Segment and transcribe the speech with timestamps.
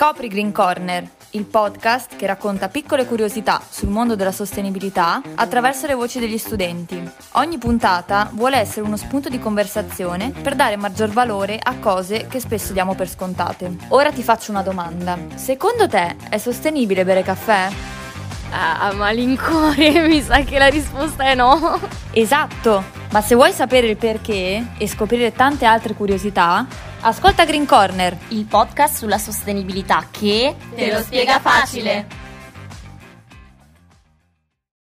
[0.00, 5.92] Scopri Green Corner, il podcast che racconta piccole curiosità sul mondo della sostenibilità attraverso le
[5.92, 7.06] voci degli studenti.
[7.32, 12.40] Ogni puntata vuole essere uno spunto di conversazione per dare maggior valore a cose che
[12.40, 13.76] spesso diamo per scontate.
[13.88, 15.18] Ora ti faccio una domanda.
[15.34, 17.68] Secondo te è sostenibile bere caffè?
[18.52, 21.78] Ah, a malincuore mi sa che la risposta è no.
[22.12, 26.66] Esatto, ma se vuoi sapere il perché e scoprire tante altre curiosità,
[27.00, 32.19] ascolta Green Corner, Il podcast sulla sostenibilità che Te lo spiega facile.